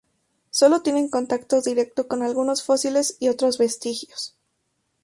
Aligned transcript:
Sólo 0.49 0.81
tiene 0.81 1.11
contacto 1.11 1.61
directo 1.61 2.07
con 2.07 2.23
algunos 2.23 2.63
fósiles 2.63 3.17
y 3.19 3.29
otros 3.29 3.59
vestigios. 3.59 4.35